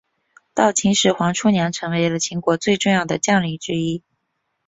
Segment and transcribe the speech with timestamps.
[0.55, 4.01] 到秦始皇初年成为了秦国最重要的将领之一。